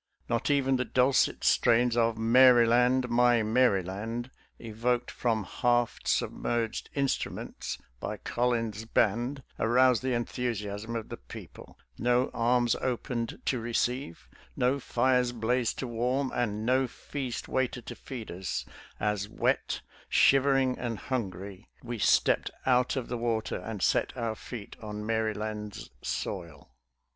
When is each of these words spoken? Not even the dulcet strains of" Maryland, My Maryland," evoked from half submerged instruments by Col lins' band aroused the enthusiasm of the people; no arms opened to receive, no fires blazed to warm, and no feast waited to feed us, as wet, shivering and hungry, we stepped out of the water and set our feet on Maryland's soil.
Not 0.27 0.49
even 0.49 0.77
the 0.77 0.83
dulcet 0.85 1.43
strains 1.43 1.95
of" 1.95 2.17
Maryland, 2.35 3.07
My 3.07 3.43
Maryland," 3.43 4.31
evoked 4.57 5.11
from 5.11 5.43
half 5.43 5.99
submerged 6.05 6.89
instruments 6.95 7.77
by 7.99 8.17
Col 8.17 8.53
lins' 8.53 8.91
band 8.91 9.43
aroused 9.59 10.01
the 10.01 10.15
enthusiasm 10.15 10.95
of 10.95 11.09
the 11.09 11.17
people; 11.17 11.77
no 11.99 12.31
arms 12.33 12.73
opened 12.81 13.43
to 13.45 13.59
receive, 13.59 14.27
no 14.55 14.79
fires 14.79 15.31
blazed 15.33 15.77
to 15.77 15.85
warm, 15.87 16.31
and 16.33 16.65
no 16.65 16.87
feast 16.87 17.47
waited 17.47 17.85
to 17.85 17.95
feed 17.95 18.31
us, 18.31 18.65
as 18.99 19.29
wet, 19.29 19.81
shivering 20.09 20.79
and 20.79 20.97
hungry, 20.97 21.69
we 21.83 21.99
stepped 21.99 22.49
out 22.65 22.95
of 22.95 23.07
the 23.07 23.19
water 23.19 23.57
and 23.59 23.83
set 23.83 24.17
our 24.17 24.33
feet 24.33 24.75
on 24.81 25.05
Maryland's 25.05 25.91
soil. 26.01 26.73